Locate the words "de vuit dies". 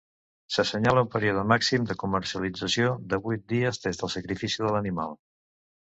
3.13-3.83